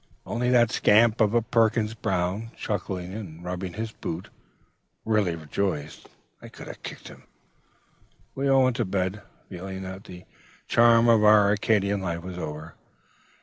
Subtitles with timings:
[0.25, 4.29] Only that scamp of a Perkins Brown, chuckling and rubbing his boot,
[5.05, 6.09] really rejoiced.
[6.41, 7.21] I could have kicked him.
[8.33, 10.25] "We all went to bed, feeling that the
[10.67, 12.73] charm of our Arcadian life was over....